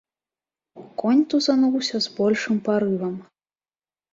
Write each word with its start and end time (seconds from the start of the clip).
Конь 1.01 1.21
тузануўся 1.33 1.97
з 2.07 2.15
большым 2.17 2.55
парывам. 2.69 3.13